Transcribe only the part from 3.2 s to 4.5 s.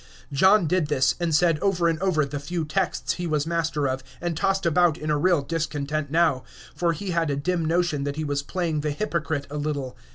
was master of, and